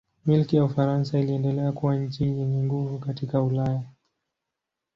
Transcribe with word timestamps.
Milki 0.25 0.55
ya 0.55 0.63
Ufaransa 0.63 1.19
iliendelea 1.19 1.71
kuwa 1.71 1.95
nchi 1.95 2.23
yenye 2.23 2.63
nguvu 2.63 2.99
katika 2.99 3.41
Ulaya. 3.41 3.81